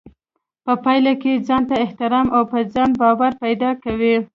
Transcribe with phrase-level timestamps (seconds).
[0.65, 4.15] په پايله کې ځانته احترام او په ځان باور پيدا کوي.